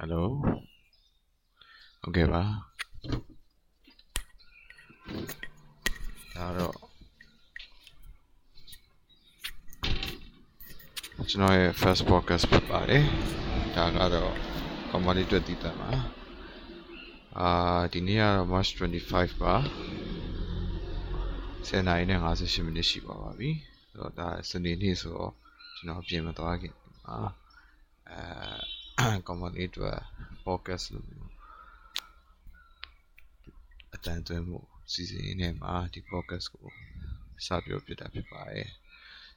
[0.00, 0.26] ဟယ်လို
[2.00, 2.42] ဟုတ်ကဲ့ပါ
[6.36, 6.74] ဒါတော့
[11.30, 13.04] ကျွန်တော်ရဲ့ first podcast ဖြစ်ပါတယ်
[13.76, 14.32] ဒါကတော့
[14.90, 15.90] comedy အတွက်တည်တယ်ပါ
[17.38, 17.50] အာ
[17.92, 18.70] ဒီနေ့ကတော့ March
[19.06, 19.54] 25ပါ
[21.66, 23.50] 10နာရီနဲ့58မိနစ်ရှိပါပါပြီ
[23.90, 25.32] ဆိုတော့ဒါစနေနေ့ဆိုတော့
[25.76, 26.74] ကျွန်တော်ပြင်မသွားခင်
[27.04, 27.18] ပါ
[28.10, 28.77] အဲ
[29.28, 29.98] comedy အတွက်
[30.44, 31.30] podcast လို့မျိုး
[33.94, 34.58] အတန်သွင်းမှု
[34.92, 36.68] စီစဉ်ရင်းနဲ့မှာဒီ podcast ကို
[37.46, 38.68] စပြောပြတာဖြစ်ပါတယ်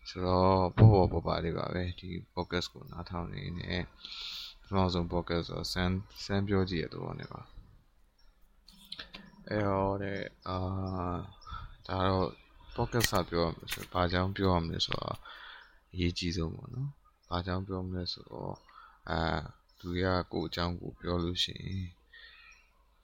[0.09, 3.73] ဆိုတော့ပေါ်ပေါ်ပေါ်ပါလေးပါပဲဒီ podcast ကိုနားထောင်နေနေ
[4.61, 7.41] ပထမဆုံး podcast ဆိုဆန်းဆန်းပြောကြည့်ရတော့နေပါ
[9.49, 10.57] အဲဟောတဲ့အာ
[11.87, 12.27] ဒါတော့
[12.75, 15.17] podcast စပြောရမယ်ဆိုဘာကြောင့်ပြောရမလဲဆိုတော့
[15.93, 16.89] အရေးကြီးဆုံးပေါ့နော်
[17.29, 18.55] ဘာကြောင့်ပြောမလဲဆိုတော့
[19.09, 19.19] အာ
[19.81, 21.85] သူကကိုအကြောင်းကိုပြောလို့ရှိရင်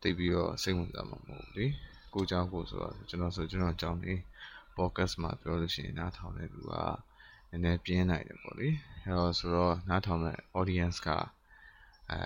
[0.02, 1.66] တိတ်ပြီးတော့စိတ်ဝင်စားမှာမဟုတ်ဘူးလေ
[2.14, 4.14] ကိုအကြောင်းကိုဆိုတော့ကျွန်တော်ဆိုကျွန်တော်အကြောင်းနေ
[4.78, 6.74] podcast မှာပြောလို့ရှိရင်နားထောင်တဲ့လူက
[7.50, 8.70] နည်းနည်းပြင်းနိုင်တယ်ပေါ့လေ
[9.04, 11.10] အဲတော့ဆိုတော့နားထောင်တဲ့ audience က
[12.12, 12.20] အဲ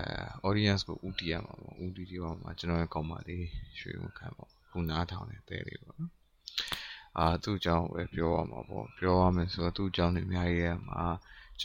[0.48, 3.46] audience ကိုဦးတည်ရမှာပေါ့ဦးတည်ရမှာကျွန်တော်ရဲ့ကောင်းပါလေး
[3.78, 6.12] ရွှေဝန်ခံပေါ့ခုနားထောင်တဲ့တဲ့လေးပေါ့နော်
[7.18, 11.02] အာသူ့အကြောင်းပဲပြောရမှာပေါ့ပြောရမယ်ဆိုတော့သူ့အကြောင်းတွေအများကြီးရမှာ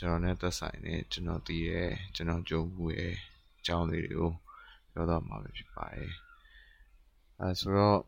[0.02, 1.82] ျွန်တော်နဲ့သက်ဆိုင်နေကျွန်တော်တည်ရဲ
[2.14, 3.14] ကျွန်တော်ကြုံမှုရဲ့
[3.58, 4.32] အကြောင်းလေးတွေကို
[4.92, 6.12] ပြောတော့မှာပဲဖြစ်ပါတယ်
[7.40, 8.00] အဲဆိုတော့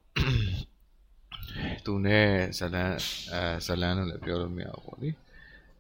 [1.85, 2.93] သူနဲ့ဇလန်
[3.33, 5.11] အဲဇလန်လို့လည်းပြောလို့မရဘူးပေါ့လေ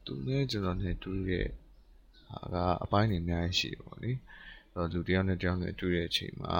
[0.04, 1.46] သူနဲ့ကျွန်တော်နဲ့တွေ့တဲ့
[2.28, 4.18] ဟာကအပိုင်းတွေအများကြီးရှိတယ်ပေါ့လေအဲ့
[4.74, 6.58] တော့လူတယောက်နဲ့တယောက်နဲ့တွေ့တဲ့အချိန်မှာ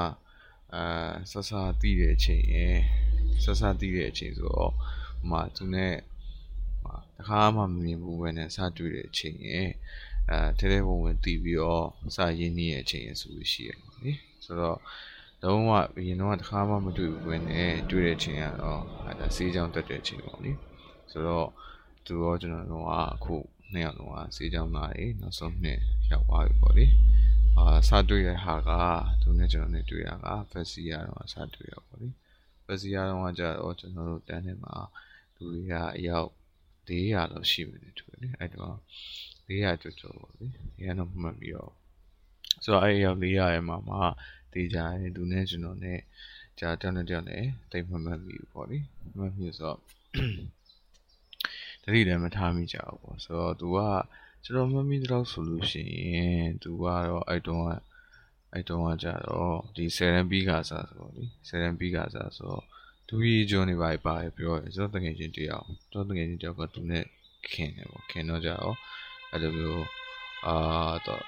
[0.75, 2.79] အာဆက်ဆာတီးတဲ့အချိန်ရယ်
[3.45, 4.73] ဆက်ဆာတီးတဲ့အချိန်ဆိုတော့
[5.19, 5.95] ဟိုမှာသူနဲ့
[7.19, 9.70] တခါမှမမြင်ဘူးပဲနဲ့စတွေ့တဲ့အချိန်ရယ်
[10.30, 14.12] အဲထဲထဲဝင်ဝင်တီးပြီးတော့စရင်းနှီးတဲ့အချိန်ရယ်ဆိုလို့ရှိရပေါ့လေ
[14.44, 14.78] ဆိုတော့
[15.42, 20.52] လုံးဝဘရင်တော့တခါမှမတွေ့ဘူးပဲနဲ့တွေ့တဲ့အချိန်ကတော့အဲဒါစေးကြောင်တက်တဲ့အချိန်ပေါ့လေ
[21.11, 21.48] ဆိုတော့
[22.06, 23.36] သူရောကျွန်တော်တို့ကအခု
[23.73, 25.79] နှစ်ယောက်လုံးကစေးကြောင်သားတွေနောက်ဆုံးနှစ်
[26.11, 26.86] ရောက်သွားပြီပေါ့လေ
[27.56, 28.70] အာစတွေ့တဲ့ဟာက
[29.23, 32.08] သူနဲ့ကျွန်တော်နဲ့တွေ့ရတာဖက်စီယာတော့စတွေ့ရပေါ့လေ
[32.64, 34.74] ဖက်စီယာတော့ကြတော့ကျွန်တော်တို့တန်းထဲမှာ
[35.36, 36.30] လူတွေကအယောက်
[36.90, 38.77] 400လောက်ရှိမယ်တူတယ်လေအဲ့တော့
[39.48, 40.46] 400ကျော်ကျော်ပေါ့လေ
[40.83, 41.73] ရန်တော့မှတ်ပြီးတော့
[42.64, 44.02] ဆိုတော့အဲ့အယောက်400ရဲ့မှာမှာ
[44.52, 46.00] တေးကြတယ်သူနဲ့ကျွန်တော်နဲ့
[46.58, 48.79] ကြာတောင်းတဲ့တောင်းနဲ့တိတ်မှတ်မှတ်ပြီးပေါ့လေ
[49.17, 49.79] မှတ်ပြီးဆိုတော့
[51.83, 53.79] တတိလည်းမထားမိကြဘူးပေါ့ဆိုတော့သူက
[54.45, 55.83] ကျွန်တော်မှတ်မိတော့ဆိုလို့ရှိ
[56.14, 57.70] ရင်သူကတော့အဲ့တုန်းက
[58.52, 62.64] အဲ့တုန်းကကြတော့ဒီဆယ်ရန်ဘီကစားဆိုတော့လေဆယ်ရန်ဘီကစားဆိုတော့
[63.13, 67.05] သူကြီးကျွန်းနေပါပါပြောတယ်ဆိုတော့တကယ်ချင်းတရားတော့တကယ်ချင်းတယောက်ကသူနဲ့
[67.53, 68.77] ခင်တယ်ပေါ့ခင်တော့ကြတော့
[69.31, 69.87] အဲ့လိုမျိုး
[70.47, 70.57] အာ
[71.07, 71.25] တော့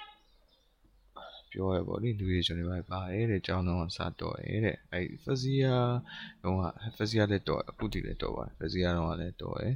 [1.53, 5.75] ပြောရပေါ့လေလူတွေကျွန်တော်ပါပါတယ်တဲ့ကျောင်းတော့စတော့ရဲတဲ့အဲ့ဖက်စီယာ
[6.43, 6.57] တော့
[6.97, 9.71] ဖက်စီယာလည်းတော့အခုတည်းလည်းတော့ပါဖက်စီယာတော့လည်းတော့ရဲ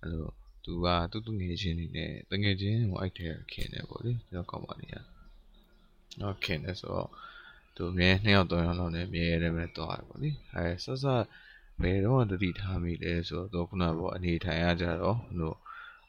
[0.00, 0.24] အဲ့လို
[0.64, 4.96] သူကတူတူငယ်ချင်းနေနဲ့တငယ်ချင်းဟိုအဲ့ထဲခင်တယ်ပေါ့လေကျွန်တော်ကောင်းပါနေရ
[6.20, 7.08] တော့ခင်တယ်ဆိုတော့
[7.76, 11.24] သူမြဲနှစ်ယောက်သုံးယောက်လောက်နဲ့မြဲရဲပဲတော့ရပေါ့လေအဲဆက်ဆက်
[11.82, 15.54] ဘယ်တော့တတိထားမိလဲဆိုတော့ခုနကပေါ့အနေထိုင်ရကြတော့ဟို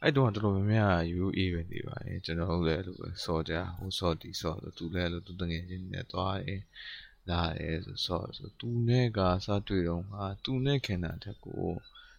[0.01, 6.61] အဲ့တော့တော်တော်များများ UA ပဲနေပါတယ်ကျွန်တော်လည်းအဲ့လိုပဲစော်ကြဟိုစော်ဒီစော်ဆိုသူလည်းအဲ့လိုသူတငယ်ချင်းနဲ့သွားတယ်
[7.29, 11.65] လာတယ်ဆိုစော်ဆိုသူနဲ့ကစားတွေ့တော့ဟာသူနဲ့ခင်တာတက်ကို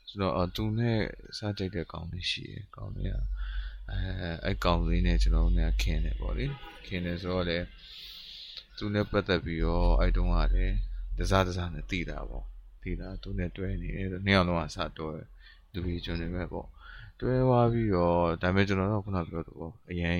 [0.08, 0.98] ကျွန်တော်သူနဲ့
[1.38, 3.16] စားကြိုက်တဲ့ကောင်လေးရှိရယ်ကောင်လေးက
[3.90, 3.98] အဲ
[4.44, 6.46] အဲ့ကောင်လေးနဲ့ကျွန်တော်နဲ့ခင်တယ်ပေါ့လေ
[6.86, 7.58] ခင်တယ်ဆိုတော့လေ
[8.78, 10.76] သူနဲ့ပတ်သက်ပြီးတော့အဲ့တုန်းကလည်း
[11.18, 12.44] တစားတစားနဲ့တည်တာပေါ့
[12.82, 15.12] တည်တာသူနဲ့တွဲနေတယ်နှစ်ယောက်လုံးကစားတွဲ
[15.72, 16.68] လူကြီးကျွန်နေပဲပေါ့
[17.20, 20.16] တွဲသွားပြီးတော့ဒါပေမဲ့ကျွန်တော်တို့ခုနပြောတော့အရင်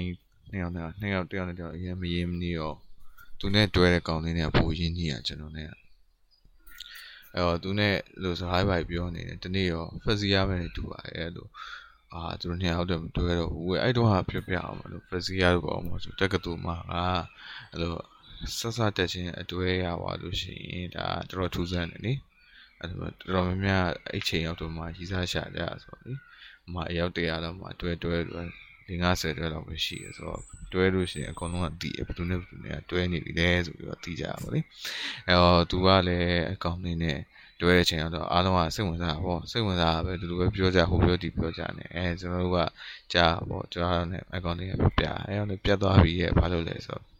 [0.50, 2.72] နှစ်ယောက်နဲ့နှစ်ယောက်တယောက်နဲ့တယောက်အရင်မရင်မနေရော
[3.40, 11.48] သူနဲ့တွဲတဲ့ကောင်လေးနဲ့ပိုရင်းနေရကျွန်တော်နဲ့အဲ့တော့သူနဲ့လို့ဆိုဟိုင်းဘိုင်ပြောနေတယ်ဒီနေ့ရောဖက်စီယာပဲနေတူပါတယ်အဲ့လို
[12.12, 16.92] အာသူတို့နှစ်ယောက်တည်းမတွဲတော့ဘူးအဲ့တော့ဟာပြပြအောင်မလို့ဖက်စီယာတော့မဆိုတက်ကတူမှာက
[17.70, 17.92] အဲ့လို
[18.58, 22.12] ဆက်ဆက်တက်ချင်းအတွဲရပါလို့ရှိရင်ဒါတော်တော်ထူးဆန်းတယ်လေ
[22.80, 26.12] အဲ့လိုတော်တော်များများအဲ့ချိန်ရောက်တော့မှရီးစားရှာကြဆိုတော့လေ
[26.72, 28.42] မအယောက်တရာလောက်မှတွဲတွဲတွဲ
[28.88, 30.42] 50တွဲလောက်ပဲရှိရဆိုတော့
[30.72, 34.60] တွဲလို့ရှိရင်အကုန်လုံးကတည်ဘယ်သူနဲ့ဘယ်သူနဲ့တွဲနေပြီလဲဆိုပြီးတော့တည်ကြပါလေ
[35.26, 37.18] အဲ့တော့သူကလည်းအကောင့်လေးနဲ့
[37.60, 42.58] တွဲတဲ့ချိန်တော့အားလုံးကစိတ်ဝင်စားတာပေါ့စိတ်ဝင်စားတာပဲဒီလိုပဲပြောကြဟိုပြောဒီပြောကြနေအဲကျွန်တော်တို့က
[43.12, 47.15] ကြားပေါ့ကြားရတဲ့အကောင့်လေးကပြပြအဲတော့ပြတ်သွားပြီရဲ့ဘာလို့လဲဆိုတော့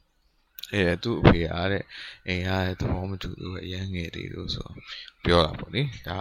[0.73, 1.85] အဲသူ့အဖေအားတဲ့
[2.27, 4.69] အိမ်အားတဲ့သဘောမတူဘူးအရန်ငယ်သေးလို့ဆို
[5.25, 6.19] ပြောတာပေါ့လေဒါ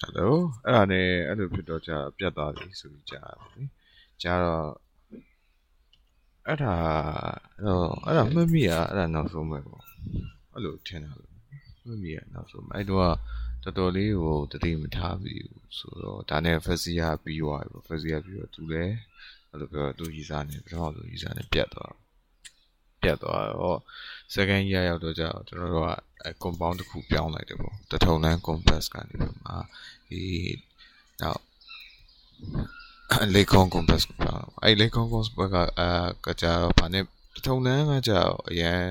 [0.00, 0.34] ဟယ်လို
[0.64, 3.62] အဲ့ဒါနဲ့အဲ့လိုဖြစ်တော့ကြာပြတ်သွားပြီဆိုပြီးကြားရပါပြီ
[4.22, 4.68] ကျတော့
[6.46, 6.74] အဲ့ဒါ
[8.06, 9.82] အဲ့ဒါမှတ်မိရအဲ့ဒါနောက်ဆုံးပဲပေါ့
[10.52, 11.32] အဲ့လိုထင်တာလို့
[11.86, 13.14] မှတ်မိရနောက်ဆုံးအဲ့တော့
[13.64, 18.94] တော်တော်လေးကိုတတိမထားဘူးဆိုတော့ဒါနဲ့ဖက်စီယာပြီးသွားပြီပေါ့ဖက်စီယာပြီးတော့သူလည်း
[19.50, 21.94] အဲ့လိုပြောသူရီစားနေပထမဆုံးရီစားနေပြတ်သွား
[23.02, 23.78] ပြတ်သွားတော့
[24.34, 25.92] second year ရောက်တော့ကျတော့ကျွန်တော်တို့က
[26.42, 29.52] compound တစ်ခုပြောင်းလိုက်တယ်ပေါ့တထုံလန်း compass ကနေပြီးမှ
[30.10, 30.22] ဒီ
[31.22, 31.42] နောက်
[33.34, 35.88] လေကွန် compass ကိုပြောင်းအဲ့လေကွန် compass ကအာ
[36.26, 38.82] ကကြတော့ဗာနဲ့တထုံလန်းကကြတော့အရင်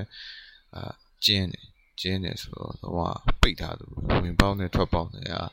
[0.74, 0.92] အာ
[1.24, 1.66] ကျင်းတယ်
[2.00, 2.94] ကျင်းတယ်ဆိုတော့တော့
[3.40, 3.86] ပိတ်ထားသူ
[4.22, 5.44] ဝင်ပေါက်နဲ့ထွက်ပေါက်နဲ့အာ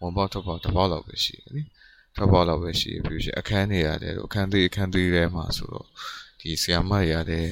[0.00, 1.62] ဝင်ပေါက်ထွက်ပေါက်တစ်ပေါက်လောက်ပဲရှိတယ်နိ
[2.16, 5.86] ထွက်ပေါက်လောက်ပဲရှိပြီးရှိအခန်းတွေရတယ်အခန်းသေးအခန်းသေးထဲမှာဆိုတော့
[6.40, 7.48] ဒီဆီယာမတွေရတယ်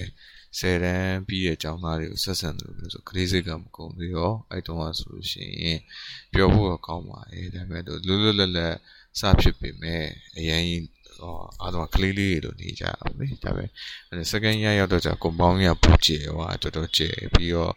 [0.58, 5.80] ဆယ်တန်းပြီးတဲ့အကြောင်းသားတွေကိုဆက်ဆံတယ်လို့ဆိုကလေးစိတ်ကမကုန်သေးရောအဲ့တုန်းကဆိုလို့ရှိရင်
[6.32, 8.74] ပြောဖို့တော့ကောင်းပါတယ်ဒါပေမဲ့လွတ်လွတ်လပ်လပ်
[9.20, 10.04] စဖြစ်ပေမဲ့
[10.38, 10.64] အရင်
[11.20, 13.64] ဟောအားလုံးကလေးလေးတွေလိုနေကြတာလေဒါပဲ
[14.32, 17.74] second year ရောက်တော့じゃ compound ရပူကျဲဟောတော်တော်ကျဲပြီးတော့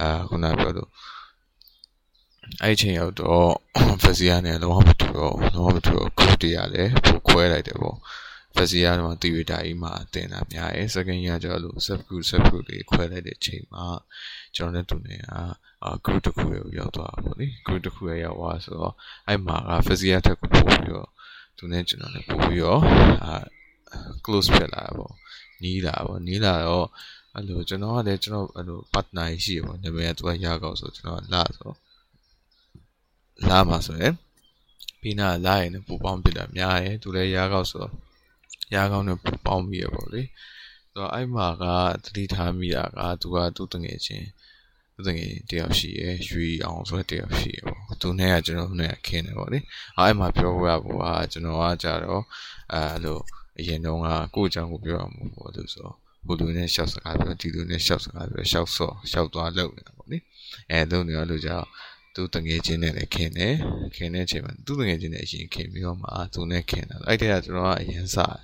[0.00, 0.90] အာခုနပြောလို့
[2.62, 3.50] အဲ့ချိန်ရောက်တော့
[4.02, 7.96] Fazia နဲ့လုံးဝမတူတော့လုံးဝမတူတော့ group တွေကလည်းပိုခွဲလိုက်တယ်ပေါ့
[8.56, 13.84] Fazia တော့တီဝီတာကြီးမှာတင်တာများတယ် second year ကျတော့ sub group sub group တွေခွဲလိုက်တဲ့ချိန်မှာ
[14.56, 15.40] ကျွန်တော်နဲ့တူနေအာ
[16.04, 18.94] group တစ်ခုကိုရောက်သွားတာပေါ့လေ group တစ်ခုရဲ့ရောက်သွားဆိုတော့
[19.28, 21.08] အဲ့မှာက Fazia တက်ကိုပို့ပြီးတော့
[21.58, 22.80] သူနဲ့ကျွန်တော်နဲ့ပို့ပြီးတော့
[23.24, 23.34] အာ
[24.24, 25.12] close ဖြစ်လာပေါ့
[25.62, 26.86] နီးလာပေါ့နီးလာတော့
[27.34, 31.72] အဲ့လိုကျွန်တော်ကလည်းကျွန်တော်အဲ့လို partner ရှိရပေါ့နာမည်ကသူကရကောက်ဆိုကျွန်တော်လာဆို
[33.48, 34.14] လာမှာဆိုရင်
[35.00, 37.86] ပြီးနာလာရင်ပူပေါင်းပြတာများတယ်သူလည်းရကောက်ဆို
[38.74, 40.22] ရကောက်နဲ့ပူပေါင်းပြီးရပေါ့လေ
[40.92, 41.64] ဆိုတော့အဲ့မှာက
[42.04, 44.26] တတိထားမိတာကသူကသူ့တငယ်ချင်း
[44.94, 49.58] သူတငယ်တယောက်ရှိရယ်ရွှေအောင်ဆိုတဲ့တယောက်ရှိရယ်ပေါ့သူနဲ့ကကျွန်တော်နဲ့ခင်းတယ်ပေါ့လေ
[49.98, 52.22] အဲ့မှာပြောရဖို့ကကျွန်တော်ကကြတော့
[52.72, 53.18] အဲ့လို
[53.58, 55.90] အရင်တုန်းကကိုယ့်အကြောင်းကိုပြောရမှာပေါ့သူဆို
[56.24, 60.18] ဟိုလူနဲ့ရှောက်စကားပြောဒီလူနဲ့ရှောက်စကားပြောရှောက်စော့ရှောက်သွားလုပ်နေတာပေါ့နိ
[60.70, 61.66] အဲလုပ်နေရလို့ကြောင့်
[62.14, 63.54] သူတငယ်ချင်းနဲ့လည်းခင်တယ်
[63.96, 68.36] ခင်တဲ့အချိန်မှာသူတငယ်ချင်းနဲ့အရင်ခင်ပြီးတော့မှသူနဲ့ခင်တာအဲ့တည်းကကျွန်တော်ကအရင်စား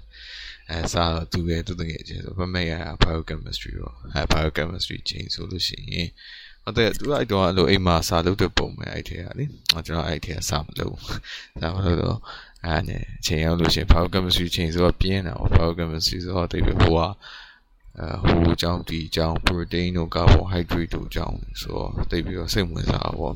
[0.71, 2.73] အဲစားတော့သူရဲ့သူတငယ်ချင်းဆိုမမေ့ရ
[3.03, 6.09] biochemistry ရောအဲ biochemistry ချင်းဆိုလို့ရှိရင်
[6.65, 10.97] ဟုတ်တယ်သူအဲ့တော့အဲ့လိုအိမ်မှာစာလုပ်တဲ့ပုံပဲအဲ့ထဲကလေကျွန်တော်အဲ့ထဲကစာမလုပ်
[11.61, 12.19] စာမလုပ်တော့
[12.67, 17.01] အဲ့နဲ့ချိန်ရောက်လို့ရှိရင် biochemistry ချိန်ဆိုတော့ပြင်းတာပေါ့ biochemistry ဆိုတော့တိတ်ပဲဟိုက
[18.01, 23.35] အဲဟိုအကြောင်းဒီအကြောင်း protein တို့ carbohydrate တို့အကြောင်းဆိုတော့တိတ်ပြီးတော့စိတ်ဝင်စားပေါ့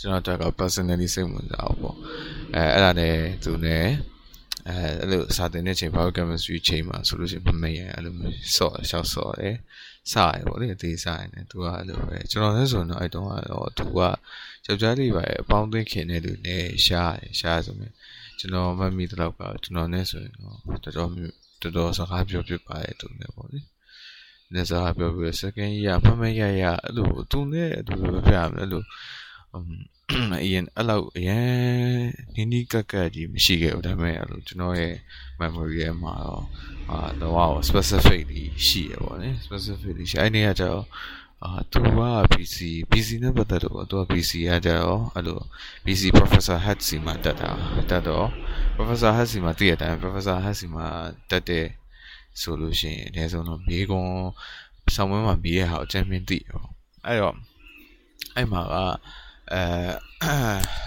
[0.00, 1.96] ကျွန်တော်တက်က personally စိတ်ဝင်စားပေါ့
[2.54, 3.86] အဲအဲ့ဒါနဲ့သူနဲ့
[4.68, 8.14] အဲအဲ့လိုစာသင်တဲ့ချိန် biochemistry ချိန်မှာဆိုလို့ရှိရင်မမေ့ရအဲ့လို
[8.56, 9.56] စော့ရှောက်စော့တယ်
[10.12, 13.98] စားရပေါ့လေအသေးစားရနေသူကအဲ့လိုပဲကျွန်တော်လည်းဆိုတော့အဲ့တုန်းကတော့သူက
[14.66, 17.92] ယောက်ျားလေးပါအပေါင်းအသင်းခင်တဲ့လူနဲ့ရှားတယ်ရှားဆိုရင်
[18.40, 21.08] ကျွန်တော်မမိတော့ကကျွန်တော်နဲ့ဆိုရင်တော့တော်တော်
[21.62, 23.60] တော်တော်စကားပြောပြပါတယ်သူနဲ့ပေါ့လေ
[24.52, 28.82] လက်စားပြောပြီး second year မမရရအဲ့လိုသူနဲ့သူလိုပြရမယ်အဲ့လို
[30.44, 31.46] အရင်အဲ့လောက်အရင်
[32.34, 34.94] နီးနီးကက်ကက်ကြီးမရှိခဲ့ဘူးဒါပေမဲ့အဲ့လိုကျွန်တော်ရဲ့
[35.40, 36.44] memory ထဲမှာတော့
[36.90, 40.84] အာတော့ specifically ရှိရပါတယ် specifically ရှိအဲ့နေရာကျတော့
[41.44, 42.00] အာသူက
[42.32, 42.56] PC
[42.90, 45.38] PC နဲ့ပတ်သက်တော့သူက PC ကကြတော့အဲ့လို
[45.84, 47.50] PC Professor Hatsi မှာတက်တာ
[47.90, 48.26] တက်တော့
[48.76, 50.86] Professor Hatsi မှာတည့်ရတိုင်း Professor Hatsi မှာ
[51.30, 51.66] တက်တဲ့
[52.40, 54.08] ဆိုလို့ရှိရင်အနည်းဆုံးတော့မြေကွန်
[54.94, 56.62] ဆောင်းဝဲမှာပြီးရဟာအချမ်းမင်းသိရော
[57.06, 57.36] အဲ့တော့
[58.36, 58.74] အဲ့မှာက
[59.52, 59.62] အဲ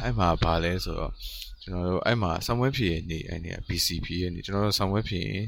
[0.04, 1.14] အဲ့မှာဘာလဲဆိုတော့
[1.62, 5.46] ကျွန်တော်တို့အဲ့မှာ somewhere ဖြည့်ရနေအဲ့နေ BCP ရနေကျွန်တော်တို့ somewhere ဖြည့်ရင်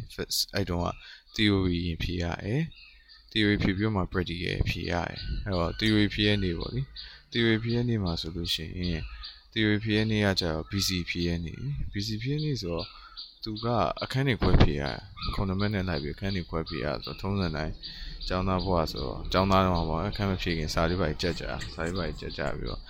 [0.56, 0.88] အဲ့တုန်းက
[1.36, 2.64] theory ရင်ဖြည့်ရတယ်
[3.36, 6.82] theory ဖြည့်ပြီးမှ practical ဖြည့်ရတယ်အဲ့တော့ theory ဖြည့်ရနေပေါ့လေ
[7.32, 9.04] theory ဖြည့်ရနေမှာဆိုလို့ရှိရင်
[9.54, 11.54] theory ဖြည့်ရနေရကြတော့ BC ဖြည့်ရနေ
[11.92, 12.86] BC ဖြည့်ရနေဆိုတော့
[13.44, 13.68] သူက
[14.04, 14.84] အခန်းတွေခွဲဖြည့်ရ
[15.36, 17.74] ခုနမနဲ့လိုက်ပြီးအခန်းတွေခွဲဖြည့်ရဆိုတော့ထုံးစံတိုင်း
[18.28, 22.82] ကျောင်းသားဘဝဆိုတော့ကျောင်းသားတော့ပေါ့အခန်းမဖြည့်ခင်စာလေးပိုက်ကြက်ကြစာလေးပိုက်ကြက်ကြပြီးတော့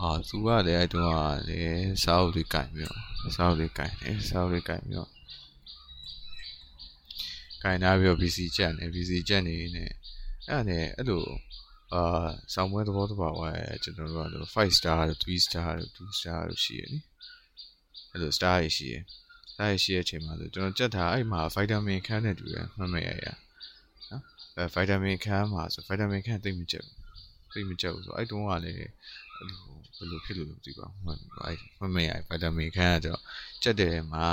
[0.00, 3.00] အာသူကလည်းအဲ့တုန်းကလည်းစာအုပ်တွေကင်ပြီးတော့
[3.36, 5.13] စာအုပ်တွေကင်တယ်စာအုပ်တွေကင်ပြီးတော့
[7.64, 9.84] ကင်ထားပြီးတော့ BC ကြက်နေ BC ကြက်နေနေ
[10.48, 11.24] အဲ့ဒါနဲ့အဲ့လို
[11.92, 16.98] အာဆောင်းပွဲသဘောတဘာဝရဲ့ကျွန်တော်တို့ကလို့5 star တို့3 star တို့2 star တို့ရှိရနိ
[18.10, 18.94] အဲ့လို star ရရှိရ
[19.52, 24.22] star ရရှိရဲ့အချိန်မှာဆိုကျွန်တော်ကြက်ထားအဲ့မှာ vitamin ခန်းနဲ့တူတယ်မှတ်မရရနော်
[24.56, 26.84] အဲ vitamin ခန်းမှာဆို vitamin ခန်းသိမ့်မကြက်
[27.52, 29.58] သိမ့်မကြက်ဘူးဆိုအဲ့တုန်းကလည်းအဲ့လို
[29.96, 31.04] ဘယ်လိုဖြစ်လို့လဲမသိပါဘူး
[31.44, 33.20] အဲ့မမရဗီတာမင်ခန်းကတော့
[33.62, 34.26] ကြက်တယ်မှာ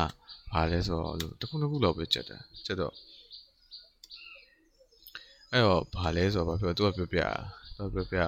[0.52, 2.94] ဘာလဲဆိုတော့တခုတစ်ခုလောက်ပဲကြက်တယ်ကြက်တော့
[5.54, 7.22] အဲ့တော့ဘာလဲဆိုတော့ဘာပြောသူကပြောပြ
[7.78, 8.20] သူကပြောပြ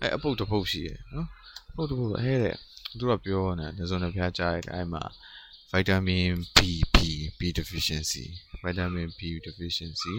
[0.00, 1.28] အဲ့အပုတ်တစ်ပုတ်ရှိရယ်နော်
[1.70, 2.56] အပုတ်တစ်ပုတ်ဟဲတဲ့
[2.98, 5.02] သူကပြောနေတယ်ဇွန်နဲ့ဖျားကြားရတယ်အဲ့မှာ
[5.72, 6.58] vitamin B
[6.94, 6.96] B
[7.38, 8.24] B deficiency
[8.64, 10.14] vitamin B deficiency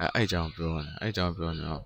[0.00, 1.84] အဲအဲ့အကြောင်းပြောနေအဲ့အကြောင်းပြောနေတော့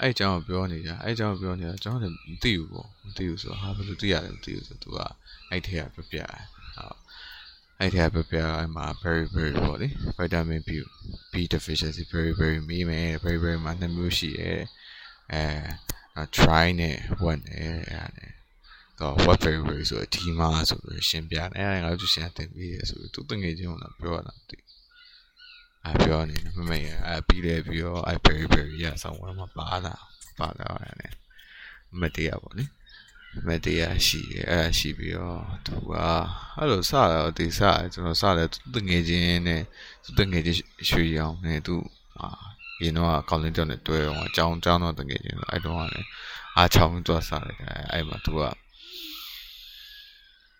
[0.00, 4.98] အဲ့အကြောင်းပြောနေတာအဲ့အကြောင်းပြောနေတာကျွန်တော်လည်းမသိဘူးပေါ့မသိဘူးဆိုတော့ဟာဘယ်လိုသိရတယ်မသိဘူးဆိုတော့ तू က
[5.50, 6.18] အဲ့ထဲကပြပြ
[6.52, 6.57] ဟုတ်
[7.80, 10.70] အဲ့ထဲကပြပြအဲ့မှာ very very ပေါ့လေ vitamin B
[11.32, 14.60] B deficiency very very မီးမယ် very very မှာနှစ်မျိုးရှိတယ်
[15.32, 16.96] အဲ try နဲ့
[17.30, 18.30] one နဲ့အဲ့ဒါနဲ့
[19.00, 24.58] တော့ what very very ဆိုတော့ဒီမှာဆိုပြီးရှင်းပြတယ်အဲ့ဒါငါတို့ရှင်းတင်ပြီးရဆိုပြီးသူတငယ်ချင်းကပြောတာမသိ
[25.86, 29.94] အပြောနေမမေအပြီးတယ်ပြီးတော့ I very very ရဆောင်ဝဲမှာပါလာ
[30.38, 31.14] ပါလာရတယ်
[32.00, 32.64] မတရားပေါ့လေ
[33.46, 35.92] မတရားရှိတယ်အဲ့ဒါရှိပြီးတော့သူက
[36.56, 37.60] အဲ့လိုစတော့ဒီစ
[37.92, 39.62] ကျွန်တော်စတယ်သူငယ်ချင်းနဲ့
[40.16, 40.58] သူငယ်ချင်း
[40.88, 41.74] ရွှေရောင်နဲ့သူ
[42.18, 42.28] အာ
[42.82, 46.06] ရင်တော့အကောင့်လင်းကြောင်းနဲ့တွဲတော့အကြောင်းအကြောင်းတော့တကယ်ချင်းအဲ့တော့ကလည်း
[46.56, 47.58] အားချောင်းသွားစားတယ်
[47.92, 48.42] အဲ့မှာသူက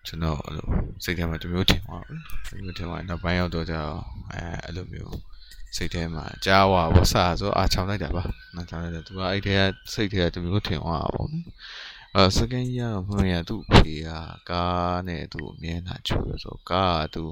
[0.06, 0.68] ကျွန်တော်အဲ့လို
[1.04, 5.16] စိတ်ထဲမှာတမျိုးထင်သွားတယ်တမျိုးထင်သွားနောက်ပိုင်းရောက်တော့ကျတော့အဲအဲ့လိုမျိုး
[5.76, 8.22] စိတ်ထဲမှာကြားဝါဘောဆာဆိုအားချောင်းလိုက်တာပါ
[8.54, 9.60] နောက်ချောင်းလိုက်တယ်သူကအဲ့ထဲက
[9.92, 11.28] စိတ်ထဲကတမျိုးထင်သွားတာပေါ့
[12.20, 14.10] အဲစကန်ကြီးကတော့မှန်ရသူ့ဖေက
[14.50, 17.24] ကားနဲ့သူ့အမြဲတမ်းချိုးရဆိုကားကသူ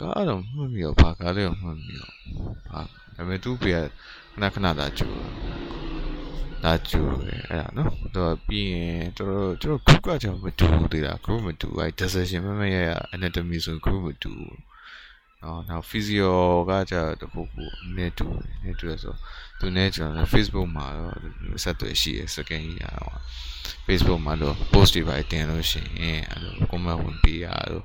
[0.00, 2.10] ကားတော့မှတ်မိရောဘာကားလဲမှတ်မိရော
[2.68, 2.80] ဟာဒါ
[3.14, 3.86] ပေမဲ့သူ့ဖေကခ
[4.42, 5.16] ဏခဏသာချိုး
[6.64, 9.30] လာကျူတယ်အဲ့ဒါနော်တော့ပြီးရင်တို့
[9.62, 14.32] တို့ group ကကြောင့်မတူသေးတာ group မတူအဲ့ decision မမရရ anatomy ဆို group မတူ
[15.44, 16.30] နော်နောက် physio
[16.68, 17.64] ကကြတခုခု
[17.96, 18.26] နဲ့တူ
[18.64, 19.14] နဲ့တူဆို
[19.58, 21.14] သူနဲ့ကျွန်တော် Facebook မှာတော့
[21.62, 23.14] ဆက်သွယ်ရှိရ second ကြီးရတော့
[23.86, 27.84] Facebook မှာတော့ post တွေပါတင်လို့ရှိရင်အဲ့လို comment ဝင်ပေးရတော့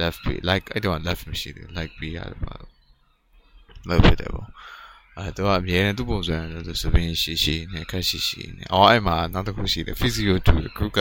[0.00, 2.54] left ပေး like အဲ့တော့ left မရှိသေး like ပေးရတယ်ပါ
[3.88, 4.48] လောက်ဖြစ်တယ်ပေါ့
[5.18, 6.36] အဲတော့အမြဲတမ်းသူ့ပုံစံ
[6.66, 11.00] ဆိုစပင်းရှိရှိနဲ့ခက်ရှိရှိနဲ့အော်အဲ့မှာနောက်တစ်ခုရှိတယ် physio 2 group က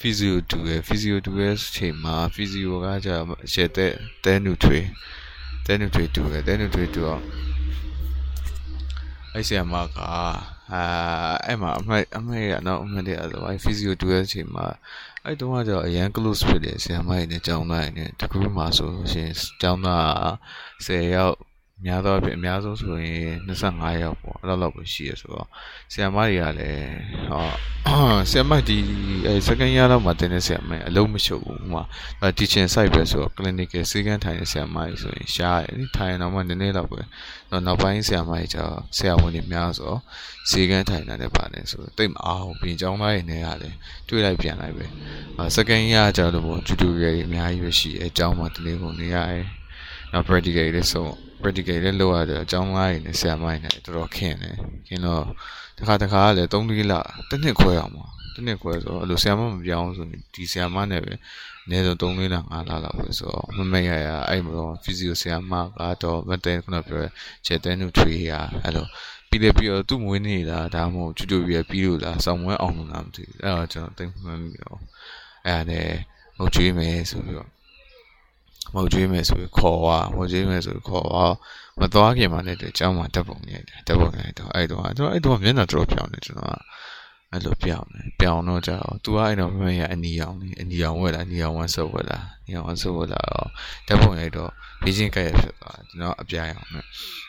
[0.00, 3.16] physio 2ရဲ့ physio 2ရဲ့ချိန်မှာ physio ကကြာ
[3.52, 3.92] ရှယ်တဲ့
[4.24, 4.80] တဲနူထွေ
[5.66, 7.22] တဲနူထွေ2ရဲ့တဲနူထွေ2အောင်
[9.32, 9.98] အဲ့ဆရာမက
[10.72, 10.82] အာ
[11.44, 14.66] အဲ့မှာအမေအမေရတော့အမေတဲ့အဲ့ physio 2ရဲ့ချိန်မှာ
[15.24, 19.30] အဲ့တုန်းကကျတော့အရန် close ဖြစ်တယ်ဆရာမကြီးနဲ့ကျောင်းသားကြီးနဲ့တကူမှာဆိုရှင်
[19.60, 20.32] ကျောင်းသား
[20.86, 21.36] 10ယောက်
[21.84, 25.48] များသောအားဖြင့်အများဆုံးဆိုရင်25ယောက်ပေါ့အဲ့လောက်ပဲရှိရဆိုတော့
[25.92, 26.88] ဆီယမတွေကလည်း
[27.28, 27.46] ဟော
[28.30, 28.78] ဆီယမဒီ
[29.26, 31.82] အဲ second year လောက်မှာတင်တဲ့ဆီယမအလုံးမရှုပ်ဘူးဥမာ
[32.38, 37.00] teaching site ပဲဆိုတော့ clinical စေကန်းထိုင်တဲ့ဆီယမတွေဆိုရင်ရှားတယ်ထိုင်တော့မှနည်းနည်းတော့ပဲ
[37.50, 40.00] တော့နောက်ပိုင်းဆီယမတွေကျတော့ဆရာဝန်တွေများဆိုတော့
[40.50, 43.76] စေကန်းထိုင်တာလည်းပါတယ်ဆိုတော့တိတ်မအောင်ပြင်ကျောင်းသားတွေနဲ့ကလည်း
[44.08, 44.86] တွေ့လိုက်ပြန်လိုက်ပဲ
[45.56, 49.44] second year ကျတော့ tutorial တွေအများကြီးပဲရှိအဲအကြောင်းမှာတနေ့ကုန်နေရတယ်
[50.12, 51.06] နောက် practical တွေဆို
[51.42, 54.56] practical လည်းလုပ်ရတယ်အကြောင်းသားတွေနဲ့ဆရာမတွေနဲ့တော်တော်ခင်တယ်
[54.88, 55.22] ခင်တော့
[55.78, 56.94] တခါတခါကလည်း3-4လ
[57.30, 61.12] တစ်နှစ်ခွဲအောင်ပါတစ်နှစ်ခွဲဆိုတော့အဲ့လိုဆရာမမပြောင်းဆိုရင်ဒီဆရာမနဲ့ပဲ
[61.64, 65.68] အနည်းဆုံး3-4လ5လလောက်ပဲဆိုတော့မမရရအဲ့မတော့ physio ဆရာမက
[66.02, 67.00] တော့မတဲခုနပြော
[67.46, 68.32] ချက်တဲနုထွေးရ
[68.62, 68.86] အဲ့လို
[69.28, 74.78] ပြီးလေပြီးတော့သူ့မွေးနေ့လားဒါမှမဟုတ်ချူချူပြီးပြီးလို့လားစောင်းမွဲအောင်လို့လားမသိဘူးအဲ့တော့ကျွန်တော်သိမှန်းပြီးတော့
[75.46, 75.88] အဲ့ဒါနဲ့
[76.36, 77.48] ဟိုကျွေးမယ်ဆိုပြီးတော့
[78.74, 81.34] မုတ်ကျွေးမယ်ဆိုခေါ်ွားမုတ်ကျွေးမယ်ဆိုခေါ်ွား
[81.80, 86.58] မသွားခင်မှာလည်းအကြောင်းမှာတက်ပုံရိုက်တယ်တက်ပုံရိုက်တော့အဲ့တော့ကျွန်တော်အဲ့တော့မျက်နှာတော်ပြောင်းတယ်ကျွန်တော်က
[87.32, 93.48] အဲ့လိုပြောင်းတယ်ပြောင်းတော့ကြတော့ तू ကအဲ့တော့မမေရအနီအောင်လေအနီအောင်ဝက်လာအနီအောင်ဝက်ဆုပ်ဝက်လာအနီအောင်ဝက်ဆုပ်ဝက်လာတော့
[93.88, 94.50] တက်ပုံရိုက်တော့
[94.84, 96.84] ဘေးချင်းကဲ့ရဖြစ်သွားကျွန်တော်အပြိုင်အောင်နဲ့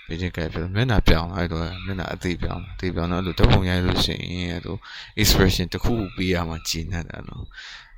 [0.07, 4.77] ဘေးချင်းကဲ့ရဖြစ်မျက်နှာပြောင်းလာအဲ့တော့မျက်နှာအသေးပြောင်းအသေးပြောင်းတော့အဲ့လိုတက်ပုံရိုက်လို့ရှိရင်အဲ့လို
[5.21, 7.45] expression တစ်ခုပေးရမှဂျင်းနေတာနော်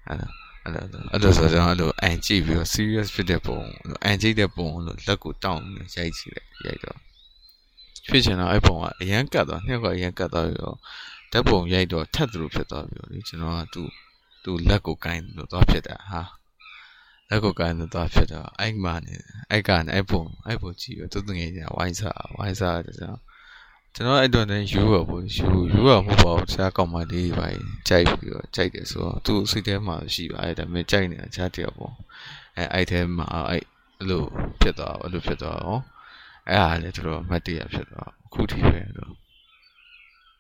[0.08, 3.60] အဲ့တော့ အဲ့လိုအဲ့လိုဆိုတော့အဲ့လိုအန်ကြည့်ပြီးတော့ serious ဖြစ်တဲ့ပုံ
[4.06, 5.64] အန်ကြည့်တဲ့ပုံလို့လက်ကိုတောင်း
[5.96, 6.98] ရိုက်ကြည့်လိုက်ရိုက်တော့
[8.10, 10.78] ဖြစ်ချင်တော့အဲ့ပုံကအရန်ကတ်သွားနှစ်ကအရန်ကတ်သွားပြီးတော့
[11.32, 13.90] ဓာတ်ပုံရိုက်တော့ထက်သလိုဖြစ်သွားပြီးတော့လေကျွန်တော်ကသူ့
[14.44, 16.22] သူ့လက်ကိုကိုင်းလို့သွားဖြစ်တာဟာ
[17.30, 19.16] လက်ကိုကိုင်းလို့သွားဖြစ်တော့အဲ့မှနေ
[19.52, 23.22] အဲ့ကနေအဲ့ပုံအဲ့ပုံကြည့်တော့သူ့ငယ်ချင်းဝိုင်းစားဝိုင်းစားတယ်ကျွန်တော်
[23.96, 27.48] ကျွန်တော်အဲ့တော့လည်းယူရဘူးယူယူရမဟုတ်ပါဘူးတခြားကောင်မလေးတွေပါ
[27.88, 31.94] ကြိုက်ပြီးတော့ကြိုက်တယ်ဆိုတော့သူ့စိတ်ထဲမှာရှိပါတယ်ဒါပေမဲ့ကြိုက်နေတာခြားတယောက်ပေါ့
[32.58, 33.64] အဲအဲ့ထဲမှာအဲ့
[33.98, 34.24] အဲ့လို
[34.62, 35.82] ဖြစ်သွားအဲ့လိုဖြစ်သွားတော့
[36.50, 39.14] အဲ့ဟာလည်းတော်တော်မတ်တရဖြစ်သွားအခုထိပဲတော့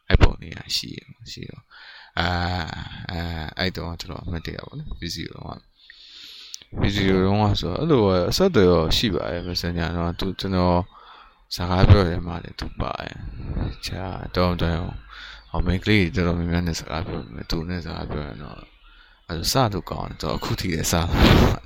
[0.09, 0.99] အဲ့ပုံလေးရှိရ
[1.31, 1.61] ရှိရော
[2.19, 2.27] အာ
[3.11, 3.19] အဲ
[3.57, 5.59] အဲ့တော့တော်တော်မတ်တရပေါ့နော် busy တော့
[6.81, 10.79] ဗီဒီယိုတော့ဆိုအဲ့လိုအဆက်တွေရောရှိပါတယ် Messenger တော့သူကျွန်တော်
[11.55, 13.15] စကားပြောတယ်မှလည်းသူပါတယ်
[13.85, 14.77] ချာတော့တော့
[15.49, 18.59] ဟောမိန်းကလေးတော်တော်များများနဲ့စကားပြောမယ်သူနဲ့စကားပြောရင်တော့
[19.27, 20.93] အဲ့စတော့ကောင်းတော့အခုထိလည်းစ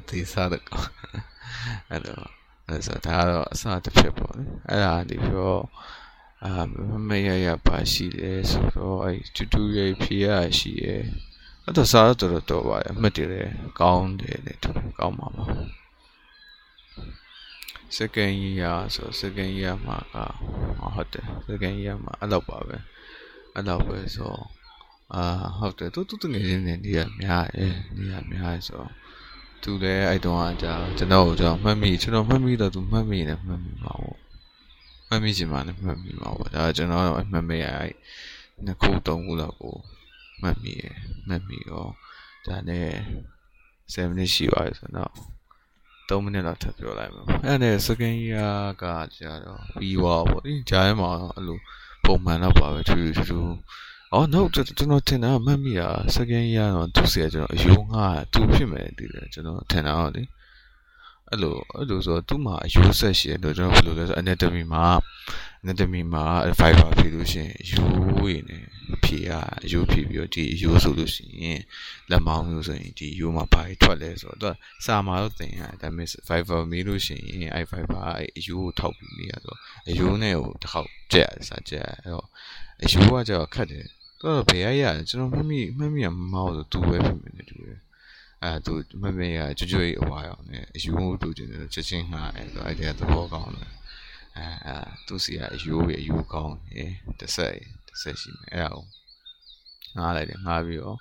[0.08, 0.92] ဒီစတော့ကောင်း
[1.90, 2.26] အဲ့တော့
[2.68, 5.56] အဲ့ဆိုဒါတော့အစတစ်ဖြစ်ပေါ့လေအဲ့ဒါဒီပြော
[6.46, 6.54] အာ
[7.08, 10.86] မရရပါရှိတယ်ဆိုတော့အဲ့တူတူရဖြေရရှိရ
[11.64, 13.42] အဲ့တော့စားတော့တော်တော်ပါရအမှတ်တယ်လေ
[13.80, 14.54] ကောင်းတယ်လေ
[15.00, 15.46] ကောင်းပါပါ
[17.98, 20.16] second year ဆို second year မှာက
[20.96, 22.78] ဟုတ်တယ် second year မှာအဲ့လောက်ပါပဲ
[23.54, 24.34] အဲ့လောက်ပဲဆို
[25.14, 25.24] အာ
[25.58, 28.92] ဟုတ်တယ်သူသူတငယ်ချင်းတွေနေရများတယ်နေရများဆိုတော့
[29.64, 34.18] သူလည်းအဲ့တုန်းကကြာကျွန်တော်ကိုကျွန်တော်မှတ်မိကျွန်တော်မှတ်မိတော့သူမှတ်မိတယ်မှတ်မိမှာပေါ့
[35.08, 37.94] မှတ်မိချင်မှလည်းမှတ်မိမှာပေါ့ဒါကျွန်တော်တော့မှတ်မိရအဲ့
[38.66, 39.76] နှစ်ခုသုံးခုလောက်ကို
[40.42, 40.84] မှတ်မိရ
[41.28, 41.86] မှတ်မိရော
[42.46, 42.88] ဒါနဲ့
[43.94, 45.12] 7 minutes ရှိပါပြီဆိုတော့
[46.08, 48.86] 3မိနစ်လောက်ထပ်ပြောလိုက်မယ်အဲ့နဲ့ second year က
[49.18, 51.60] ကြာတော့ပြီးသွားပေါ့ဒီဂျာထဲမှာအဲ့လို
[52.06, 53.56] ပုံမှန်တော့ပါပဲထူးထူး
[54.14, 60.24] အော် no ကျွန်တော်ထင်တာမှတ်မိတာ second year တော့သူစီကကျွန်တော်အယုံငါသူဖြစ်မယ်တည်တယ်ကျွန်တော်ထင်တာဟုတ်လေ
[61.30, 64.86] အဲ့လိုအဲ့လိုဆိုသူ့မှာအယိုးဆက်ရှိတယ်လို့ကျွန်တော်ဘယ်လိုလဲဆို anatomy မှာ
[65.64, 66.26] anatomy မှာ
[66.60, 67.84] fiber ဖြည့်လို့ရှိရင်ယူ
[68.32, 68.64] ရည်နဲ့
[69.04, 69.32] ဖြည့်ရ
[69.72, 71.62] ယူဖြည့်ပြီးတော့ဒီယူဆိုလို့ရှိရင်
[72.12, 79.56] လက်မောင်းမျိုးဆိုရင်ဒီယူမှာဘာထွက်လဲဆိုတော့သူကစာမှာတော့သင်ရတယ်ဒါပေမဲ့ fiber မေးလို့ရှိရင်အဲ fiber အဲယူကိုထောက်ပြီးမေးရဆို
[79.90, 82.28] အယူနဲ့ကိုတစ်ခေါက်ကြက်စာကြက်အဲ့တော့
[82.84, 83.86] အယူကကြောက်ခတ်တယ်
[84.20, 87.74] သူကဘယ်ရရကျွန်တော်မှတ်မိမှတ်မိရမမောက်ဆိုသူပဲဖြစ်နေတယ်သူပဲ
[88.44, 93.70] အဲသူမှတ်မိရကြွကြွအဝါရောင်နဲ့အယူကိုတူကျင်တယ်ချက်ချင်းငှားအဲဆိုအဲ့ဒီသဘောကောင်းတယ်
[94.38, 94.76] အဲအဲ
[95.08, 97.54] သူစီကအယူရဲ့အယူကောင်းရယ်တစ်ဆက်
[97.88, 98.86] တစ်ဆက်ရှိမယ်အဲ့ဒါကို
[99.96, 100.98] ငှားလိုက်တယ်ငှားပြီးတော့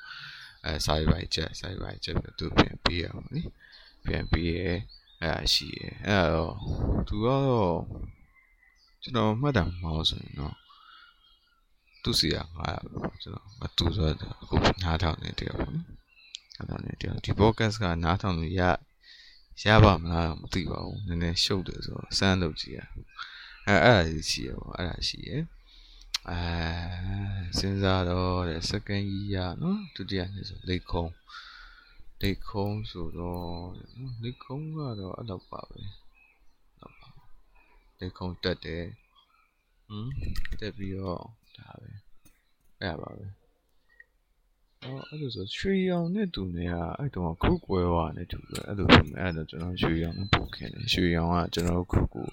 [0.64, 3.42] အဲစာရေးပိုင်းချက်စာရေးပိုင်းချက်ပြီးသူပြန်ပေးရအောင်နိ
[4.06, 4.78] ပြန်ပေးရအဲ့
[5.22, 6.54] ဒါရှိရအဲ့တော့
[7.08, 7.80] သူကတော့
[9.02, 10.54] ကျွန်တော်မှတ်တာမဟုတ်ဆိုရင်တော့
[12.02, 15.86] သူစီကငှားရပါကျွန်တော်မတူဆိုတော့အခုနားထောင်နေတယ်ပေါ့နော်
[16.56, 18.62] နားထောင်နေတယ်ဒီ podcast ကနားထောင်လို့ရ
[19.60, 22.80] ရပါမလားမသိပါဘူးနည်းနည်းရှုပ်တယ်ဆိုတော့စမ်းလုပ်ကြည့်ရ
[23.66, 25.30] အဲအဲ့ဒါရှိရပေါ့အဲ့ဒါရှိရ
[26.28, 26.40] အဲ
[27.58, 31.12] စဉ်းစားတော့တဲ့ second year နော်ဒုတိယနှစ်ဆိုလိတ်ခုံး
[32.20, 33.46] လိတ်ခုံးဆိုတော့
[34.22, 35.78] လိတ်ခုံးကတော့အဲ့လောက်ပါပဲ
[36.80, 37.08] လောက်ပါ
[37.98, 38.84] လိတ်ခုံးတက်တယ်
[39.88, 40.10] ဟမ်
[40.60, 41.22] တက်ပြီးတော့
[41.56, 41.90] ဒါပဲ
[42.80, 43.41] အဲ့ပါပဲ
[44.84, 52.26] အော်အဲ့လိုဆိုရွှေရောင်နဲ့တူနေကအဲ့တုန်းကခုကွဲသွားတယ်တူတယ်အဲ့လိုဖြစ်မယ်အဲ့တော့ကျွန်တော်ရွှေရောင်နဲ့ပို့ခင်တယ်ရွှေရောင်ကကျွန်တော်ခုကို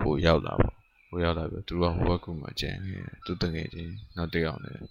[0.00, 0.70] ပို့ရောက်လာပါ
[1.08, 4.86] ဟိုရောက်လာပြီသူတို့ကဟိုဘက်ကူမှာကျန်နေသူတငယ်ချင်းနောက်တစ်ယောက်နဲ့အဲ့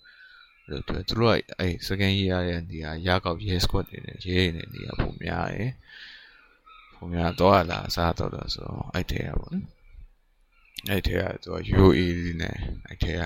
[0.69, 5.71] လိုသူတို့ကအဲ့ second year ရဲ့နေရာရကောက် yes squad တွေနဲ့ရေးနေနေရာပုံများတယ်
[6.95, 9.63] ပုံများတော့လာစားတော့တော့ဆိုအဲ့ထဲရပါဘူး
[10.89, 12.07] အဲ့ထဲကသူက UAE
[12.41, 12.57] နဲ့
[12.87, 13.23] အဲ့ထဲက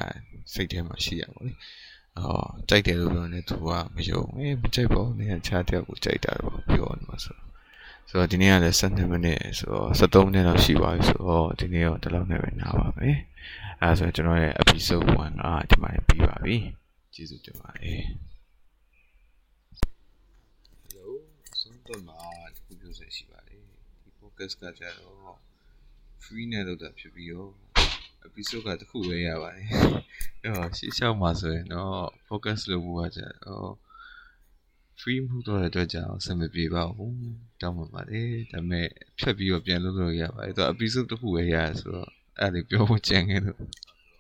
[0.53, 1.55] စိတ်ထဲမှာရှိရပါဘူး
[2.17, 7.37] အော်ကြိုက်တယ်လို့ပြောနေသူကမယုံအေးမကြိုက်ပါဘူးနေရာခြားတဲ့ကိုကြိုက်တာတော့ပြောနေမှာဆို
[8.09, 13.17] ဆိုတော့ဒီနေ့ကလည်း12မိနစ်ဆိုတော့73မိနစ်လောက်ရှိပါပြီဆိုတော့ဒီနေ့တော့ဒီလောက်နဲ့ပဲနားပါမယ်
[13.81, 16.57] အဲဒါဆိုကျွန်တော်ရဲ့ episode 1ကဒီမှာပြီးပါပြီ
[17.13, 18.01] ကျေးဇူးတင်ပါတယ်
[20.85, 21.07] Hello
[21.59, 22.19] ဆုံးတော့မှာ
[22.55, 23.61] ဒီခုပြောဆက်ရှိပါတယ်
[24.03, 25.35] ဒီ focus ကကြတော့
[26.23, 27.51] free နဲ့လုပ်တာဖြစ်ပြီးတော့
[28.27, 29.67] episode ကတစ်ခုပဲရပါတယ်
[30.41, 33.71] အဲ့တော့ရှေ့လျှောက်မှာဆိုရင်တော့ focus လုပ်ဖို့ကကြတော့
[34.99, 37.17] free မှုတော့တဲ့အတွက်ကြောင့်အဆင်မပြေပါဘူး
[37.61, 38.87] တောင်းပန်ပါတယ်ဒါပေမဲ့
[39.19, 42.09] ဖြတ်ပြီးတော့ပြန်လုပ်လို့ရပါတယ်အဲ့တော့ episode တစ်ခုပဲရဆိုတော့
[42.39, 43.59] အဲ့ဒါလေးပြောဖို့ကြံခဲ့လို့